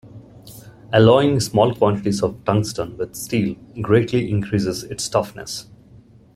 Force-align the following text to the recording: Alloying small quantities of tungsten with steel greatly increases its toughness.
Alloying 0.91 1.39
small 1.39 1.75
quantities 1.75 2.23
of 2.23 2.43
tungsten 2.43 2.97
with 2.97 3.15
steel 3.15 3.55
greatly 3.83 4.31
increases 4.31 4.83
its 4.85 5.07
toughness. 5.07 5.67